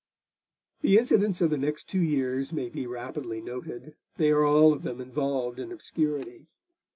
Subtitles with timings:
[0.81, 4.81] The incidents of the next two years may be rapidly noted; they are all of
[4.81, 6.47] them involved in obscurity.